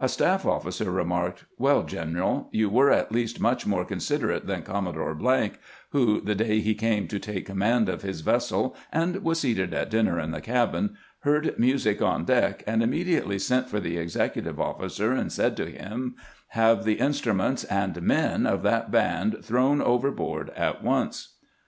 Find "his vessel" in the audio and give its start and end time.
8.00-8.74